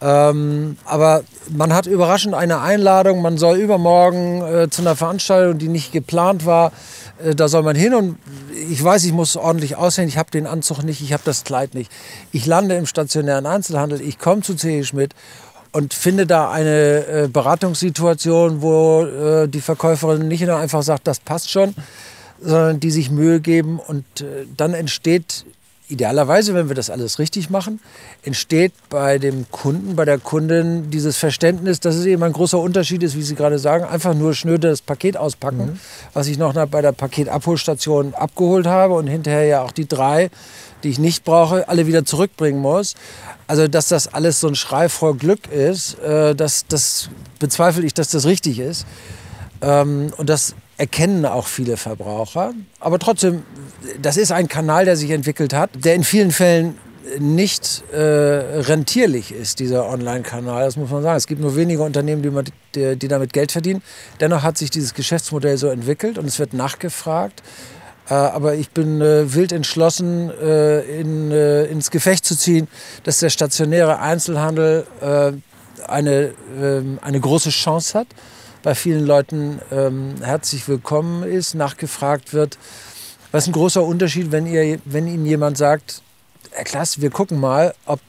Ähm, 0.00 0.76
aber 0.84 1.22
man 1.48 1.72
hat 1.72 1.86
überraschend 1.86 2.34
eine 2.34 2.60
Einladung, 2.60 3.22
man 3.22 3.38
soll 3.38 3.56
übermorgen 3.56 4.42
äh, 4.42 4.68
zu 4.68 4.82
einer 4.82 4.96
Veranstaltung, 4.96 5.58
die 5.58 5.68
nicht 5.68 5.92
geplant 5.92 6.44
war, 6.44 6.72
äh, 7.24 7.34
da 7.34 7.48
soll 7.48 7.62
man 7.62 7.76
hin 7.76 7.94
und 7.94 8.18
ich 8.70 8.82
weiß, 8.82 9.04
ich 9.04 9.12
muss 9.12 9.36
ordentlich 9.36 9.76
aussehen, 9.76 10.08
ich 10.08 10.18
habe 10.18 10.30
den 10.30 10.46
Anzug 10.46 10.82
nicht, 10.82 11.00
ich 11.00 11.12
habe 11.12 11.22
das 11.24 11.44
Kleid 11.44 11.74
nicht. 11.74 11.90
Ich 12.32 12.44
lande 12.44 12.76
im 12.76 12.86
stationären 12.86 13.46
Einzelhandel, 13.46 14.00
ich 14.00 14.18
komme 14.18 14.42
zu 14.42 14.54
C.E. 14.54 14.84
Schmidt 14.84 15.14
und 15.74 15.92
finde 15.92 16.24
da 16.24 16.52
eine 16.52 17.06
äh, 17.06 17.28
Beratungssituation, 17.28 18.62
wo 18.62 19.02
äh, 19.02 19.48
die 19.48 19.60
Verkäuferin 19.60 20.28
nicht 20.28 20.46
nur 20.46 20.56
einfach 20.56 20.84
sagt, 20.84 21.08
das 21.08 21.18
passt 21.18 21.50
schon, 21.50 21.74
sondern 22.40 22.78
die 22.78 22.92
sich 22.92 23.10
Mühe 23.10 23.40
geben 23.40 23.80
und 23.80 24.04
äh, 24.20 24.46
dann 24.56 24.72
entsteht 24.72 25.44
idealerweise, 25.88 26.54
wenn 26.54 26.68
wir 26.68 26.76
das 26.76 26.90
alles 26.90 27.18
richtig 27.18 27.50
machen, 27.50 27.80
entsteht 28.22 28.72
bei 28.88 29.18
dem 29.18 29.46
Kunden, 29.50 29.96
bei 29.96 30.04
der 30.04 30.18
Kundin 30.18 30.90
dieses 30.90 31.16
Verständnis, 31.16 31.80
dass 31.80 31.96
es 31.96 32.06
eben 32.06 32.22
ein 32.22 32.32
großer 32.32 32.58
Unterschied 32.58 33.02
ist, 33.02 33.16
wie 33.16 33.22
Sie 33.22 33.34
gerade 33.34 33.58
sagen, 33.58 33.84
einfach 33.84 34.14
nur 34.14 34.32
schnöde 34.34 34.68
das 34.68 34.80
Paket 34.80 35.16
auspacken, 35.16 35.66
mhm. 35.66 35.80
was 36.12 36.28
ich 36.28 36.38
noch 36.38 36.54
bei 36.68 36.82
der 36.82 36.92
Paketabholstation 36.92 38.14
abgeholt 38.14 38.68
habe 38.68 38.94
und 38.94 39.08
hinterher 39.08 39.44
ja 39.44 39.62
auch 39.62 39.72
die 39.72 39.88
drei, 39.88 40.30
die 40.84 40.90
ich 40.90 40.98
nicht 40.98 41.24
brauche, 41.24 41.68
alle 41.68 41.86
wieder 41.86 42.04
zurückbringen 42.04 42.60
muss. 42.60 42.94
Also, 43.46 43.68
dass 43.68 43.88
das 43.88 44.12
alles 44.12 44.40
so 44.40 44.48
ein 44.48 44.54
Schrei 44.54 44.88
vor 44.88 45.16
Glück 45.16 45.50
ist, 45.50 45.98
äh, 46.00 46.34
das, 46.34 46.66
das 46.68 47.10
bezweifle 47.38 47.84
ich, 47.84 47.94
dass 47.94 48.08
das 48.08 48.26
richtig 48.26 48.58
ist. 48.58 48.86
Ähm, 49.60 50.12
und 50.16 50.28
das 50.28 50.54
erkennen 50.76 51.24
auch 51.26 51.46
viele 51.46 51.76
Verbraucher. 51.76 52.52
Aber 52.80 52.98
trotzdem, 52.98 53.42
das 54.00 54.16
ist 54.16 54.32
ein 54.32 54.48
Kanal, 54.48 54.84
der 54.84 54.96
sich 54.96 55.10
entwickelt 55.10 55.52
hat, 55.52 55.70
der 55.74 55.94
in 55.94 56.04
vielen 56.04 56.30
Fällen 56.30 56.78
nicht 57.18 57.84
äh, 57.92 57.98
rentierlich 57.98 59.32
ist, 59.32 59.60
dieser 59.60 59.88
Online-Kanal. 59.88 60.64
Das 60.64 60.76
muss 60.76 60.90
man 60.90 61.02
sagen. 61.02 61.16
Es 61.16 61.26
gibt 61.26 61.40
nur 61.40 61.54
wenige 61.56 61.82
Unternehmen, 61.82 62.22
die, 62.22 62.30
man, 62.30 62.46
die, 62.74 62.96
die, 62.96 63.08
damit 63.08 63.32
Geld 63.32 63.52
verdienen. 63.52 63.82
Dennoch 64.20 64.42
hat 64.42 64.58
sich 64.58 64.70
dieses 64.70 64.94
Geschäftsmodell 64.94 65.58
so 65.58 65.68
entwickelt 65.68 66.18
und 66.18 66.26
es 66.26 66.38
wird 66.38 66.54
nachgefragt. 66.54 67.42
Äh, 68.08 68.14
aber 68.14 68.54
ich 68.54 68.70
bin 68.70 69.00
äh, 69.00 69.32
wild 69.34 69.52
entschlossen, 69.52 70.30
äh, 70.30 70.80
in, 71.00 71.30
ins 71.30 71.90
Gefecht 71.90 72.24
zu 72.24 72.36
ziehen, 72.36 72.68
dass 73.04 73.18
der 73.18 73.30
stationäre 73.30 73.98
Einzelhandel 73.98 74.86
eine, 75.86 76.32
ähm, 76.60 76.98
eine 77.02 77.20
große 77.20 77.50
Chance 77.50 77.98
hat 77.98 78.06
bei 78.62 78.74
vielen 78.74 79.04
Leuten 79.04 79.60
ähm, 79.70 80.14
herzlich 80.22 80.66
willkommen 80.68 81.22
ist, 81.22 81.54
nachgefragt 81.54 82.32
wird. 82.32 82.56
Was 83.30 83.46
ein 83.46 83.52
großer 83.52 83.82
Unterschied, 83.82 84.32
wenn, 84.32 84.46
ihr, 84.46 84.78
wenn 84.86 85.06
Ihnen 85.06 85.26
jemand 85.26 85.58
sagt, 85.58 86.02
Herr 86.50 86.64
Klaas, 86.64 87.00
wir 87.00 87.10
gucken 87.10 87.38
mal, 87.38 87.74
ob 87.84 88.00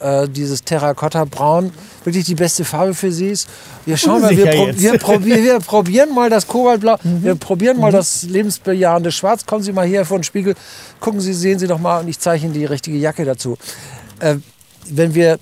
äh, 0.00 0.28
dieses 0.28 0.64
Terrakotta-Braun 0.64 1.72
wirklich 2.04 2.24
die 2.24 2.34
beste 2.34 2.64
Farbe 2.64 2.94
für 2.94 3.12
Sie 3.12 3.28
ist. 3.28 3.48
Wir 3.86 3.96
schauen 3.96 4.22
mal, 4.22 4.36
wir, 4.36 4.46
pro 4.46 4.68
wir, 4.72 4.98
probier 4.98 5.44
wir, 5.44 5.60
probieren 5.60 6.14
mal 6.14 6.30
das 6.30 6.46
Kobaltblau, 6.46 6.96
mhm. 7.02 7.24
wir 7.24 7.34
probieren 7.34 7.78
mal 7.78 7.90
mhm. 7.90 7.96
das 7.96 8.22
lebensbejahende 8.22 9.12
Schwarz. 9.12 9.46
Kommen 9.46 9.62
Sie 9.62 9.72
mal 9.72 9.86
hier 9.86 10.04
vor 10.04 10.18
den 10.18 10.24
Spiegel, 10.24 10.54
gucken 11.00 11.20
Sie, 11.20 11.34
sehen 11.34 11.58
Sie 11.58 11.66
doch 11.66 11.78
mal 11.78 12.00
und 12.00 12.08
ich 12.08 12.18
zeige 12.18 12.44
Ihnen 12.44 12.54
die 12.54 12.64
richtige 12.64 12.96
Jacke 12.96 13.24
dazu. 13.24 13.56
Äh, 14.20 14.36
wenn 14.88 15.14
wir 15.14 15.38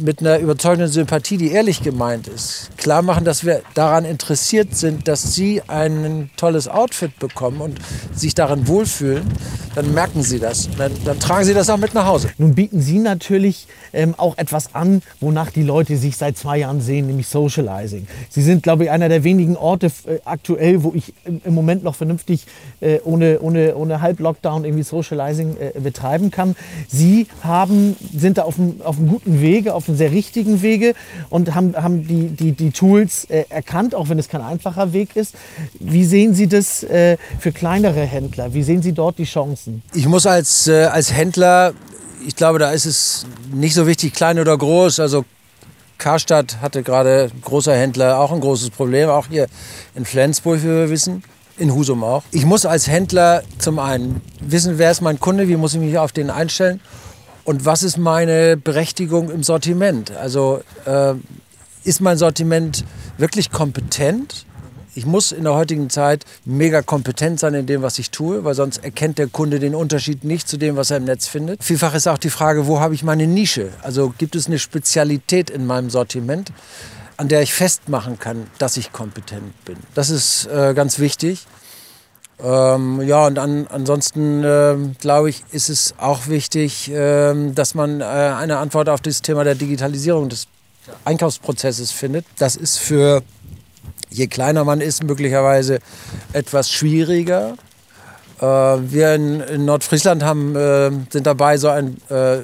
mit 0.00 0.20
einer 0.20 0.38
überzeugenden 0.38 0.88
Sympathie, 0.88 1.36
die 1.36 1.50
ehrlich 1.52 1.82
gemeint 1.82 2.28
ist, 2.28 2.70
klar 2.76 3.02
machen, 3.02 3.24
dass 3.24 3.44
wir 3.44 3.62
daran 3.74 4.04
interessiert 4.04 4.74
sind, 4.76 5.08
dass 5.08 5.34
Sie 5.34 5.62
ein 5.68 6.30
tolles 6.36 6.68
Outfit 6.68 7.18
bekommen 7.18 7.60
und 7.60 7.78
sich 8.14 8.34
darin 8.34 8.66
wohlfühlen, 8.66 9.24
dann 9.74 9.92
merken 9.94 10.22
Sie 10.22 10.38
das. 10.38 10.68
Dann, 10.76 10.92
dann 11.04 11.20
tragen 11.20 11.44
Sie 11.44 11.54
das 11.54 11.70
auch 11.70 11.76
mit 11.76 11.94
nach 11.94 12.06
Hause. 12.06 12.30
Nun 12.38 12.54
bieten 12.54 12.80
Sie 12.80 12.98
natürlich 12.98 13.66
ähm, 13.92 14.14
auch 14.16 14.36
etwas 14.38 14.74
an, 14.74 15.02
wonach 15.20 15.50
die 15.50 15.62
Leute 15.62 15.96
sich 15.96 16.16
seit 16.16 16.36
zwei 16.36 16.58
Jahren 16.58 16.80
sehen, 16.80 17.06
nämlich 17.06 17.28
Socializing. 17.28 18.06
Sie 18.28 18.42
sind, 18.42 18.62
glaube 18.62 18.84
ich, 18.84 18.90
einer 18.90 19.08
der 19.08 19.24
wenigen 19.24 19.56
Orte 19.56 19.86
äh, 20.06 20.18
aktuell, 20.24 20.82
wo 20.82 20.92
ich 20.94 21.12
im, 21.24 21.40
im, 21.44 21.54
Moment 21.54 21.84
noch 21.84 21.94
vernünftig 21.94 22.46
äh, 22.80 22.98
ohne, 23.04 23.40
ohne, 23.40 23.76
ohne 23.76 24.00
Halblockdown 24.00 24.64
irgendwie 24.64 24.84
Socializing 24.84 25.56
äh, 25.56 25.78
betreiben 25.78 26.30
kann. 26.30 26.56
Sie 26.88 27.26
haben, 27.42 27.96
sind 28.14 28.38
da 28.38 28.42
auf 28.42 28.58
einem, 28.58 28.80
auf 28.82 28.98
einem 28.98 29.08
guten 29.08 29.40
Wege, 29.40 29.74
auf 29.74 29.89
einem 29.90 29.98
sehr 29.98 30.12
richtigen 30.12 30.62
Wege 30.62 30.94
und 31.28 31.54
haben, 31.54 31.74
haben 31.76 32.06
die, 32.06 32.28
die, 32.28 32.52
die 32.52 32.70
Tools 32.70 33.24
äh, 33.24 33.44
erkannt, 33.48 33.94
auch 33.94 34.08
wenn 34.08 34.18
es 34.18 34.28
kein 34.28 34.40
einfacher 34.40 34.92
Weg 34.92 35.16
ist. 35.16 35.34
Wie 35.78 36.04
sehen 36.04 36.34
Sie 36.34 36.46
das 36.46 36.82
äh, 36.84 37.16
für 37.38 37.52
kleinere 37.52 38.00
Händler? 38.00 38.54
Wie 38.54 38.62
sehen 38.62 38.82
Sie 38.82 38.92
dort 38.92 39.18
die 39.18 39.24
Chancen? 39.24 39.82
Ich 39.94 40.06
muss 40.06 40.26
als, 40.26 40.68
äh, 40.68 40.84
als 40.84 41.12
Händler, 41.12 41.74
ich 42.26 42.36
glaube, 42.36 42.58
da 42.58 42.70
ist 42.70 42.86
es 42.86 43.26
nicht 43.52 43.74
so 43.74 43.86
wichtig, 43.86 44.14
klein 44.14 44.38
oder 44.38 44.56
groß. 44.56 45.00
Also 45.00 45.24
Karstadt 45.98 46.60
hatte 46.60 46.82
gerade 46.82 47.30
großer 47.42 47.76
Händler 47.76 48.18
auch 48.18 48.32
ein 48.32 48.40
großes 48.40 48.70
Problem, 48.70 49.10
auch 49.10 49.26
hier 49.28 49.46
in 49.94 50.04
Flensburg, 50.04 50.62
wie 50.62 50.68
wir 50.68 50.90
wissen. 50.90 51.22
In 51.58 51.74
Husum 51.74 52.02
auch. 52.02 52.22
Ich 52.30 52.46
muss 52.46 52.64
als 52.64 52.88
Händler 52.88 53.42
zum 53.58 53.78
einen 53.78 54.22
wissen, 54.40 54.78
wer 54.78 54.90
ist 54.90 55.02
mein 55.02 55.20
Kunde, 55.20 55.46
wie 55.46 55.56
muss 55.56 55.74
ich 55.74 55.80
mich 55.80 55.98
auf 55.98 56.10
den 56.10 56.30
einstellen 56.30 56.80
und 57.50 57.66
was 57.66 57.82
ist 57.82 57.98
meine 57.98 58.56
Berechtigung 58.56 59.28
im 59.28 59.42
Sortiment? 59.42 60.12
Also 60.12 60.62
äh, 60.84 61.14
ist 61.82 62.00
mein 62.00 62.16
Sortiment 62.16 62.84
wirklich 63.18 63.50
kompetent? 63.50 64.46
Ich 64.94 65.04
muss 65.04 65.32
in 65.32 65.42
der 65.42 65.54
heutigen 65.54 65.90
Zeit 65.90 66.24
mega 66.44 66.80
kompetent 66.80 67.40
sein 67.40 67.54
in 67.54 67.66
dem, 67.66 67.82
was 67.82 67.98
ich 67.98 68.12
tue, 68.12 68.44
weil 68.44 68.54
sonst 68.54 68.84
erkennt 68.84 69.18
der 69.18 69.26
Kunde 69.26 69.58
den 69.58 69.74
Unterschied 69.74 70.22
nicht 70.22 70.46
zu 70.46 70.58
dem, 70.58 70.76
was 70.76 70.92
er 70.92 70.98
im 70.98 71.04
Netz 71.06 71.26
findet. 71.26 71.64
Vielfach 71.64 71.92
ist 71.92 72.06
auch 72.06 72.18
die 72.18 72.30
Frage, 72.30 72.68
wo 72.68 72.78
habe 72.78 72.94
ich 72.94 73.02
meine 73.02 73.26
Nische? 73.26 73.70
Also 73.82 74.14
gibt 74.16 74.36
es 74.36 74.46
eine 74.46 74.60
Spezialität 74.60 75.50
in 75.50 75.66
meinem 75.66 75.90
Sortiment, 75.90 76.52
an 77.16 77.26
der 77.26 77.42
ich 77.42 77.52
festmachen 77.52 78.20
kann, 78.20 78.46
dass 78.58 78.76
ich 78.76 78.92
kompetent 78.92 79.64
bin. 79.64 79.76
Das 79.96 80.08
ist 80.08 80.46
äh, 80.46 80.72
ganz 80.72 81.00
wichtig. 81.00 81.48
Ähm, 82.42 83.02
ja, 83.02 83.26
und 83.26 83.38
an, 83.38 83.66
ansonsten 83.68 84.44
äh, 84.44 84.76
glaube 84.98 85.30
ich, 85.30 85.44
ist 85.52 85.68
es 85.68 85.94
auch 85.98 86.26
wichtig, 86.28 86.90
äh, 86.90 87.34
dass 87.52 87.74
man 87.74 88.00
äh, 88.00 88.04
eine 88.04 88.58
Antwort 88.58 88.88
auf 88.88 89.00
das 89.00 89.22
Thema 89.22 89.44
der 89.44 89.54
Digitalisierung 89.54 90.28
des 90.28 90.46
Einkaufsprozesses 91.04 91.90
findet. 91.90 92.24
Das 92.38 92.56
ist 92.56 92.78
für, 92.78 93.22
je 94.10 94.26
kleiner 94.26 94.64
man 94.64 94.80
ist, 94.80 95.04
möglicherweise 95.04 95.80
etwas 96.32 96.70
schwieriger. 96.70 97.54
Äh, 98.40 98.44
wir 98.44 99.14
in, 99.14 99.40
in, 99.40 99.64
Nordfriesland 99.66 100.22
haben, 100.22 100.56
äh, 100.56 100.90
sind 101.10 101.26
dabei, 101.26 101.58
so 101.58 101.68
ein 101.68 101.98
äh, 102.08 102.38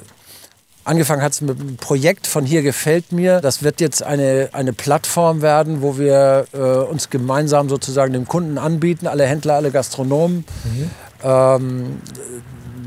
Angefangen 0.87 1.21
hat 1.21 1.33
es 1.33 1.41
mit 1.41 1.59
einem 1.59 1.75
Projekt 1.75 2.27
von 2.27 2.45
Hier 2.45 2.61
gefällt 2.61 3.11
mir. 3.11 3.41
Das 3.41 3.61
wird 3.61 3.81
jetzt 3.81 4.01
eine, 4.03 4.51
eine 4.53 4.71
Plattform 4.71 5.41
werden, 5.41 5.81
wo 5.81 5.97
wir 5.97 6.45
äh, 6.53 6.57
uns 6.57 7.09
gemeinsam 7.09 7.67
sozusagen 7.67 8.13
dem 8.13 8.25
Kunden 8.25 8.57
anbieten, 8.57 9.05
alle 9.05 9.25
Händler, 9.25 9.55
alle 9.55 9.71
Gastronomen. 9.71 10.45
Mhm. 10.63 10.89
Ähm, 11.23 12.01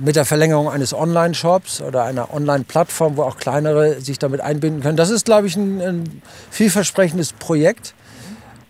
mit 0.02 0.16
der 0.16 0.24
Verlängerung 0.24 0.70
eines 0.70 0.94
Online-Shops 0.94 1.82
oder 1.82 2.04
einer 2.04 2.32
Online-Plattform, 2.32 3.18
wo 3.18 3.22
auch 3.22 3.36
kleinere 3.36 4.00
sich 4.00 4.18
damit 4.18 4.40
einbinden 4.40 4.80
können. 4.80 4.96
Das 4.96 5.10
ist, 5.10 5.26
glaube 5.26 5.46
ich, 5.46 5.56
ein, 5.56 5.82
ein 5.82 6.22
vielversprechendes 6.50 7.34
Projekt. 7.34 7.92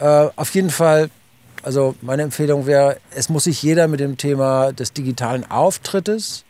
Äh, 0.00 0.26
auf 0.34 0.52
jeden 0.56 0.70
Fall, 0.70 1.08
also 1.62 1.94
meine 2.00 2.22
Empfehlung 2.22 2.66
wäre, 2.66 2.96
es 3.14 3.28
muss 3.28 3.44
sich 3.44 3.62
jeder 3.62 3.87
mit 3.87 4.00
dem 4.00 4.16
Thema 4.16 4.72
des 4.72 4.92
digitalen 4.92 5.49
Auftrittes 5.49 6.44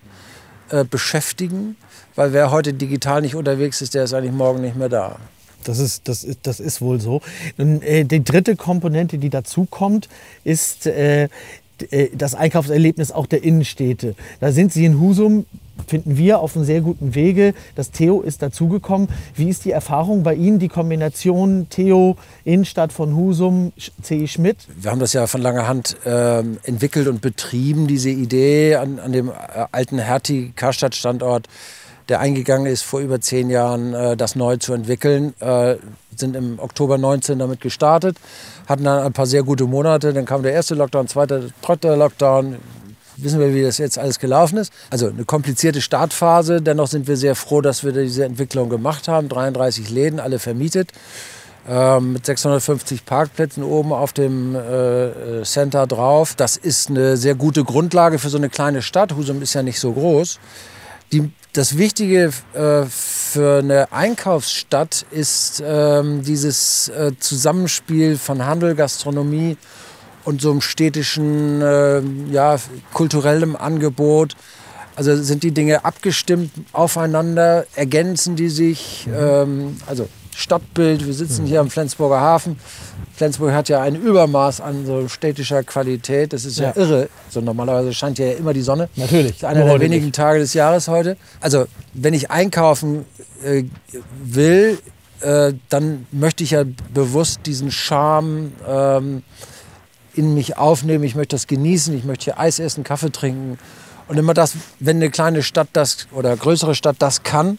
äh, 0.71 0.85
beschäftigen 0.85 1.77
weil 2.21 2.35
wer 2.35 2.51
heute 2.51 2.75
digital 2.75 3.23
nicht 3.23 3.35
unterwegs 3.35 3.81
ist, 3.81 3.95
der 3.95 4.05
ist 4.05 4.13
eigentlich 4.13 4.33
morgen 4.33 4.61
nicht 4.61 4.77
mehr 4.77 4.89
da. 4.89 5.17
Das 5.65 5.79
ist, 5.79 6.09
das 6.09 6.25
ist, 6.25 6.41
das 6.43 6.61
ist 6.61 6.81
wohl 6.81 7.01
so. 7.01 7.21
Und, 7.59 7.83
äh, 7.83 8.05
die 8.05 8.25
dritte 8.25 8.57
Komponente, 8.57 9.19
die 9.19 9.31
dazu 9.31 9.67
kommt, 9.71 10.09
ist 10.45 10.87
äh, 10.87 11.29
äh, 11.91 12.09
das 12.15 12.35
Einkaufserlebnis 12.35 13.13
auch 13.13 13.27
der 13.27 13.43
Innenstädte. 13.43 14.15
Da 14.41 14.53
sind 14.53 14.73
Sie 14.73 14.85
in 14.85 15.01
Husum, 15.01 15.47
finden 15.87 16.17
wir, 16.17 16.41
auf 16.41 16.57
einem 16.57 16.65
sehr 16.65 16.81
guten 16.81 17.15
Wege. 17.15 17.55
Das 17.75 17.91
Theo 17.91 18.21
ist 18.21 18.43
dazugekommen. 18.43 19.09
Wie 19.35 19.49
ist 19.49 19.65
die 19.65 19.71
Erfahrung 19.71 20.23
bei 20.23 20.35
Ihnen, 20.35 20.59
die 20.59 20.69
Kombination 20.69 21.67
Theo, 21.71 22.17
Innenstadt 22.45 22.93
von 22.93 23.17
Husum, 23.17 23.73
C. 24.03 24.27
Schmidt? 24.27 24.59
Wir 24.81 24.91
haben 24.91 25.01
das 25.01 25.13
ja 25.13 25.27
von 25.27 25.43
langer 25.43 25.67
Hand 25.67 25.97
äh, 26.05 26.39
entwickelt 26.39 27.09
und 27.09 27.21
betrieben, 27.21 27.87
diese 27.87 28.11
Idee 28.11 28.77
an, 28.77 28.99
an 28.99 29.13
dem 29.13 29.29
äh, 29.29 29.33
alten 29.73 29.99
Hertie-Karstadt-Standort 29.99 31.49
der 32.11 32.19
eingegangen 32.19 32.67
ist, 32.67 32.83
vor 32.83 33.01
über 33.01 33.21
zehn 33.21 33.51
Jahren 33.51 33.95
äh, 33.95 34.17
das 34.17 34.35
neu 34.35 34.57
zu 34.57 34.75
entwickeln. 34.75 35.33
Äh, 35.41 35.77
sind 36.17 36.37
im 36.37 36.59
Oktober 36.59 36.99
19 36.99 37.39
damit 37.39 37.61
gestartet, 37.61 38.17
hatten 38.69 38.85
dann 38.85 39.05
ein 39.05 39.13
paar 39.13 39.27
sehr 39.27 39.43
gute 39.43 39.65
Monate. 39.65 40.13
Dann 40.13 40.27
kam 40.27 40.43
der 40.43 40.53
erste 40.53 40.75
Lockdown, 40.75 41.09
zweiter, 41.09 41.45
dritter 41.63 41.97
Lockdown. 41.97 42.57
Wissen 43.23 43.41
wir, 43.41 43.55
wie 43.55 43.63
das 43.63 43.79
jetzt 43.79 43.99
alles 43.99 44.19
gelaufen 44.19 44.59
ist. 44.59 44.73
Also 44.91 45.09
eine 45.09 45.25
komplizierte 45.25 45.81
Startphase. 45.81 46.61
Dennoch 46.61 46.89
sind 46.89 47.09
wir 47.09 47.17
sehr 47.17 47.35
froh, 47.35 47.61
dass 47.61 47.85
wir 47.85 47.93
diese 47.93 48.25
Entwicklung 48.25 48.69
gemacht 48.69 49.09
haben. 49.09 49.29
33 49.29 49.91
Läden, 49.91 50.21
alle 50.21 50.39
vermietet. 50.39 50.93
Ähm, 51.69 52.15
mit 52.15 52.25
650 52.25 53.05
Parkplätzen 53.05 53.63
oben 53.63 53.93
auf 53.93 54.13
dem 54.13 54.55
äh, 54.55 55.43
Center 55.45 55.87
drauf. 55.87 56.35
Das 56.35 56.57
ist 56.57 56.89
eine 56.89 57.17
sehr 57.17 57.35
gute 57.35 57.65
Grundlage 57.65 58.19
für 58.19 58.31
so 58.31 58.39
eine 58.39 58.49
kleine 58.49 58.83
Stadt. 58.83 59.15
Husum 59.15 59.43
ist 59.43 59.55
ja 59.55 59.63
nicht 59.63 59.79
so 59.79 59.93
groß. 59.93 60.39
Die 61.13 61.31
das 61.53 61.77
Wichtige 61.77 62.33
äh, 62.55 62.85
für 62.85 63.59
eine 63.59 63.93
Einkaufsstadt 63.93 65.05
ist 65.11 65.61
ähm, 65.67 66.23
dieses 66.23 66.89
äh, 66.89 67.11
Zusammenspiel 67.19 68.17
von 68.19 68.47
Handel, 68.47 68.77
Gastronomie 68.77 69.57
und 70.25 70.41
so 70.41 70.51
einem 70.51 70.61
städtischen, 70.61 71.61
äh, 71.63 72.03
ja, 72.31 72.57
kulturellem 72.93 73.57
Angebot. 73.57 74.37
Also 74.97 75.17
sind 75.17 75.43
die 75.43 75.53
Dinge 75.53 75.85
abgestimmt 75.85 76.51
aufeinander, 76.73 77.65
ergänzen 77.75 78.37
die 78.37 78.49
sich. 78.49 79.07
Mhm. 79.07 79.15
Ähm, 79.17 79.77
also 79.87 80.09
Stadtbild, 80.35 81.07
wir 81.07 81.15
sitzen 81.15 81.45
mhm. 81.45 81.49
hier 81.49 81.61
am 81.61 81.71
Flensburger 81.71 82.21
Hafen. 82.21 82.59
Flensburg 83.15 83.53
hat 83.53 83.69
ja 83.69 83.83
ein 83.83 83.97
Übermaß 83.97 84.63
an 84.63 84.87
so 84.87 85.07
städtischer 85.09 85.63
Qualität. 85.63 86.33
Das 86.33 86.47
ist 86.47 86.59
ja, 86.59 86.73
ja 86.75 86.77
irre. 86.77 87.09
So 87.29 87.41
normalerweise 87.41 87.93
scheint 87.93 88.19
ja 88.19 88.33
immer 88.33 88.55
die 88.55 88.63
Sonne. 88.63 88.89
Natürlich. 88.97 89.33
Das 89.33 89.43
ist 89.43 89.45
einer 89.45 89.67
der 89.67 89.81
wenigen 89.81 90.07
nicht. 90.07 90.15
Tage 90.15 90.39
des 90.39 90.55
Jahres 90.55 90.89
heute. 90.89 91.19
Also 91.41 91.67
wenn 91.93 92.15
ich 92.15 92.31
einkaufen 92.31 93.05
äh, 93.45 93.65
will, 94.25 94.79
äh, 95.21 95.53
dann 95.69 96.07
möchte 96.13 96.45
ich 96.45 96.53
ja 96.53 96.65
bewusst 96.95 97.41
diesen 97.45 97.71
Charme 97.71 98.53
ähm, 98.67 99.23
in 100.15 100.35
mich 100.35 100.57
aufnehmen. 100.57 101.05
Ich 101.05 101.15
möchte 101.15 101.37
das 101.37 101.47
genießen. 101.47 101.97
Ich 101.97 102.05
möchte 102.05 102.25
hier 102.25 102.39
Eis 102.39 102.59
essen, 102.59 102.85
Kaffee 102.85 103.11
trinken. 103.11 103.59
Und 104.09 104.19
immer 104.19 104.35
das, 104.35 104.55
wenn 104.81 104.97
eine 104.97 105.11
kleine 105.11 105.43
Stadt 105.43 105.69
das 105.73 106.09
oder 106.13 106.37
größere 106.37 106.75
Stadt 106.75 106.97
das 106.99 107.23
kann, 107.23 107.59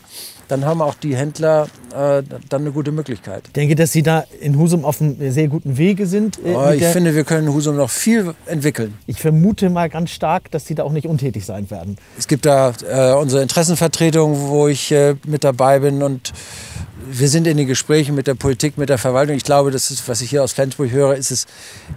dann 0.52 0.66
haben 0.66 0.82
auch 0.82 0.96
die 0.96 1.16
Händler 1.16 1.68
äh, 1.92 2.22
dann 2.50 2.62
eine 2.62 2.72
gute 2.72 2.92
Möglichkeit. 2.92 3.44
Ich 3.48 3.54
denke, 3.54 3.76
dass 3.76 3.94
Sie 3.94 4.04
da 4.04 4.26
in 4.42 4.58
Husum 4.58 4.84
auf 4.84 5.02
einem 5.02 5.32
sehr 5.32 5.48
guten 5.48 5.78
Wege 5.78 6.08
sind. 6.08 6.40
Äh, 6.40 6.54
oh, 6.54 6.72
ich 6.72 6.84
finde, 6.84 7.16
wir 7.16 7.24
können 7.24 7.48
in 7.48 7.54
Husum 7.54 7.78
noch 7.78 7.90
viel 7.90 8.34
entwickeln. 8.46 8.96
Ich 9.08 9.22
vermute 9.22 9.70
mal 9.70 9.90
ganz 9.90 10.12
stark, 10.12 10.52
dass 10.52 10.66
Sie 10.66 10.76
da 10.76 10.84
auch 10.84 10.92
nicht 10.92 11.08
untätig 11.08 11.46
sein 11.46 11.72
werden. 11.72 11.96
Es 12.20 12.28
gibt 12.28 12.46
da 12.46 12.74
äh, 12.90 13.14
unsere 13.14 13.42
Interessenvertretung, 13.42 14.50
wo 14.50 14.68
ich 14.68 14.92
äh, 14.92 15.16
mit 15.26 15.46
dabei 15.46 15.80
bin 15.80 16.04
und 16.04 16.34
wir 17.10 17.30
sind 17.30 17.48
in 17.48 17.58
den 17.58 17.68
Gesprächen 17.68 18.14
mit 18.14 18.28
der 18.28 18.36
Politik, 18.36 18.78
mit 18.78 18.90
der 18.90 18.98
Verwaltung. 18.98 19.36
Ich 19.36 19.44
glaube, 19.44 19.72
das 19.72 19.90
ist, 19.90 20.08
was 20.08 20.22
ich 20.22 20.30
hier 20.30 20.44
aus 20.44 20.52
Flensburg 20.52 20.92
höre, 20.92 21.16
ist 21.16 21.32
es 21.32 21.48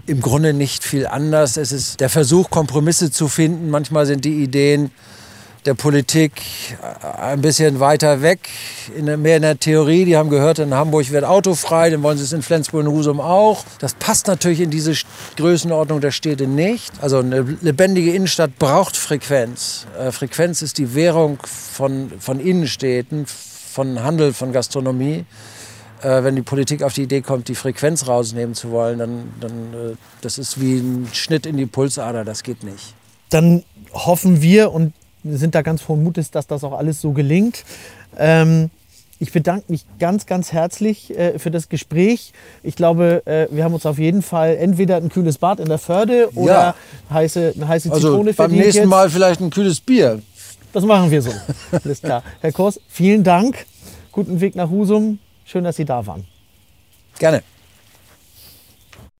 im 0.07 0.21
Grunde 0.21 0.55
nicht 0.55 0.85
viel 0.85 1.07
anders. 1.07 1.57
Es 1.57 1.73
ist 1.73 2.01
der 2.01 2.09
Versuch, 2.09 2.51
Kompromisse 2.51 3.11
zu 3.11 3.29
finden. 3.29 3.71
Manchmal 3.71 4.07
sind 4.07 4.25
die 4.25 4.43
Ideen 4.43 4.91
der 5.65 5.75
Politik 5.75 6.33
äh, 6.83 7.23
ein 7.23 7.41
bisschen 7.41 7.81
weiter 7.81 8.23
weg, 8.23 8.49
in, 8.97 9.05
mehr 9.21 9.37
in 9.37 9.43
der 9.43 9.59
Theorie. 9.59 10.05
Die 10.05 10.17
haben 10.17 10.31
gehört, 10.31 10.59
in 10.59 10.75
Hamburg 10.75 11.11
wird 11.11 11.25
autofrei, 11.25 11.91
dann 11.91 12.03
wollen 12.03 12.19
sie 12.19 12.25
es 12.25 12.33
in 12.33 12.43
Flensburg 12.43 12.87
und 12.87 12.93
Husum 12.93 13.21
auch. 13.21 13.65
Das 13.79 13.95
passt 13.95 14.27
natürlich 14.27 14.61
in 14.61 14.71
diese 14.71 14.93
Größenordnung 15.37 16.01
der 16.01 16.11
Städte 16.11 16.47
nicht. 16.47 16.93
Also 17.01 17.19
eine 17.19 17.41
lebendige 17.61 18.13
Innenstadt 18.13 18.59
braucht 18.59 18.97
Frequenz. 18.97 19.87
Äh, 19.99 20.13
Frequenz 20.13 20.63
ist 20.63 20.79
die 20.79 20.95
Währung 20.95 21.39
von, 21.45 22.13
von 22.19 22.41
Innenstädten, 22.41 23.27
von 23.27 24.03
Handel, 24.03 24.33
von 24.33 24.53
Gastronomie. 24.53 25.25
Äh, 26.03 26.23
wenn 26.25 26.37
die 26.37 26.43
Politik 26.43 26.83
auf 26.83 26.93
die 26.93 27.03
Idee 27.03 27.23
kommt, 27.23 27.49
die 27.49 27.55
Frequenz 27.55 28.07
rausnehmen 28.07 28.55
zu 28.55 28.71
wollen, 28.71 28.99
dann, 28.99 29.33
dann 29.41 29.99
das 30.21 30.39
ist 30.39 30.61
wie 30.61 30.77
ein 30.77 31.09
Schnitt 31.13 31.47
in 31.47 31.57
die 31.57 31.67
Pulsader, 31.67 32.25
das 32.25 32.43
geht 32.43 32.63
nicht. 32.63 32.95
Dann 33.31 33.65
hoffen 33.93 34.43
wir 34.43 34.73
und 34.73 34.93
sind 35.25 35.55
da 35.55 35.63
ganz 35.63 35.83
frohen 35.83 36.05
Mutes, 36.05 36.31
dass 36.31 36.47
das 36.47 36.65
auch 36.65 36.73
alles 36.73 37.01
so 37.01 37.13
gelingt. 37.13 37.65
Ähm, 38.19 38.71
ich 39.19 39.33
bedanke 39.33 39.67
mich 39.69 39.87
ganz, 39.99 40.27
ganz 40.27 40.53
herzlich 40.53 41.17
äh, 41.17 41.39
für 41.39 41.51
das 41.51 41.69
Gespräch. 41.69 42.33
Ich 42.63 42.77
glaube, 42.77 43.23
äh, 43.27 43.47
wir 43.51 43.65
haben 43.65 43.75
uns 43.75 43.87
auf 43.87 43.99
jeden 43.99 44.23
Fall 44.23 44.57
entweder 44.57 44.97
ein 44.97 45.09
kühles 45.09 45.39
Bad 45.39 45.61
in 45.61 45.69
der 45.69 45.79
Förde 45.79 46.29
oder 46.35 46.53
ja. 46.53 46.75
heiße, 47.11 47.55
eine 47.57 47.69
heiße 47.69 47.91
also 47.91 48.09
Zitrone 48.09 48.33
beim 48.33 48.51
nächsten 48.51 48.83
jetzt. 48.83 48.89
Mal 48.89 49.09
vielleicht 49.09 49.41
ein 49.41 49.51
kühles 49.51 49.81
Bier. 49.81 50.21
Das 50.73 50.85
machen 50.85 51.11
wir 51.11 51.23
so. 51.23 51.33
Alles 51.85 52.03
klar. 52.03 52.23
Herr 52.41 52.53
Kors, 52.53 52.81
vielen 52.89 53.23
Dank. 53.23 53.67
Guten 54.11 54.41
Weg 54.41 54.57
nach 54.57 54.69
Husum. 54.69 55.21
Schön, 55.45 55.65
dass 55.65 55.77
Sie 55.77 55.85
da 55.85 56.07
waren. 56.07 56.25
Gerne. 57.19 57.43